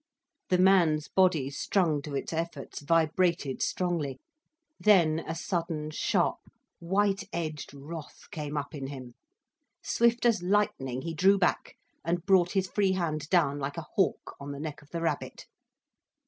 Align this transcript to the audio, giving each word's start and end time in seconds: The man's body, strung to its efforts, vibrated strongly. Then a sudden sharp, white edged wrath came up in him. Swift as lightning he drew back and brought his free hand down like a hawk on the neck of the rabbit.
The 0.49 0.57
man's 0.57 1.07
body, 1.09 1.51
strung 1.51 2.01
to 2.01 2.15
its 2.15 2.33
efforts, 2.33 2.81
vibrated 2.81 3.61
strongly. 3.61 4.19
Then 4.79 5.19
a 5.27 5.35
sudden 5.35 5.91
sharp, 5.91 6.39
white 6.79 7.25
edged 7.31 7.71
wrath 7.75 8.25
came 8.31 8.57
up 8.57 8.73
in 8.73 8.87
him. 8.87 9.13
Swift 9.83 10.25
as 10.25 10.41
lightning 10.41 11.03
he 11.03 11.13
drew 11.13 11.37
back 11.37 11.75
and 12.03 12.25
brought 12.25 12.53
his 12.53 12.67
free 12.67 12.93
hand 12.93 13.29
down 13.29 13.59
like 13.59 13.77
a 13.77 13.85
hawk 13.93 14.35
on 14.39 14.53
the 14.53 14.59
neck 14.59 14.81
of 14.81 14.89
the 14.89 15.01
rabbit. 15.01 15.45